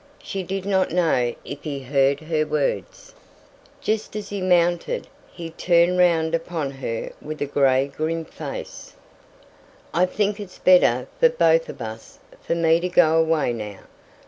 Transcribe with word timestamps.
She 0.23 0.41
did 0.41 0.65
not 0.65 0.89
know 0.89 1.35
if 1.45 1.61
he 1.63 1.79
heard 1.83 2.21
her 2.21 2.43
words. 2.43 3.13
Just 3.81 4.15
as 4.15 4.29
he 4.29 4.41
mounted, 4.41 5.05
he 5.31 5.51
turned 5.51 5.99
round 5.99 6.33
upon 6.33 6.71
her 6.71 7.11
with 7.21 7.39
a 7.39 7.45
grey 7.45 7.87
grim 7.87 8.25
face 8.25 8.95
"I 9.93 10.07
think 10.07 10.39
it's 10.39 10.57
better 10.57 11.07
for 11.19 11.29
both 11.29 11.69
of 11.69 11.83
us, 11.83 12.17
for 12.41 12.55
me 12.55 12.79
to 12.79 12.89
go 12.89 13.19
away 13.19 13.53
now. 13.53 13.81